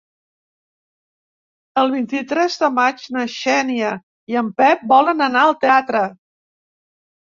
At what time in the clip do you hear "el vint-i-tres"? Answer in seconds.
1.83-2.57